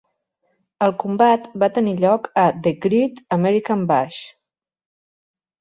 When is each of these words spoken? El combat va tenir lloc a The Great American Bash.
El 0.85 0.93
combat 1.03 1.45
va 1.65 1.69
tenir 1.75 1.93
lloc 1.99 2.27
a 2.45 2.45
The 2.69 2.73
Great 2.87 3.21
American 3.39 3.85
Bash. 3.93 4.21